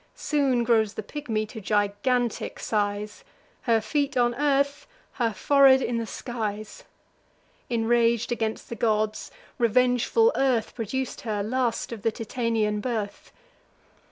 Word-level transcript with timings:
Soon 0.15 0.63
grows 0.63 0.95
the 0.95 1.03
pigmy 1.03 1.45
to 1.45 1.61
gigantic 1.61 2.59
size; 2.59 3.23
Her 3.61 3.79
feet 3.79 4.17
on 4.17 4.33
earth, 4.33 4.87
her 5.21 5.31
forehead 5.31 5.79
in 5.83 5.97
the 5.99 6.07
skies. 6.07 6.85
Inrag'd 7.69 8.31
against 8.31 8.69
the 8.69 8.75
gods, 8.75 9.29
revengeful 9.59 10.31
Earth 10.35 10.73
Produc'd 10.73 11.21
her 11.21 11.43
last 11.43 11.91
of 11.91 12.01
the 12.01 12.11
Titanian 12.11 12.79
birth. 12.81 13.31